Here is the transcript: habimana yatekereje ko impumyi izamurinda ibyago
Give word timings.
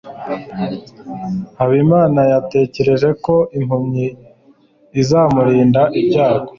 habimana 1.57 2.21
yatekereje 2.31 3.09
ko 3.25 3.35
impumyi 3.57 4.07
izamurinda 5.01 5.81
ibyago 5.99 6.49